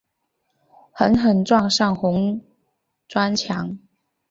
[0.93, 2.41] 狠狠撞上红
[3.07, 3.77] 砖墙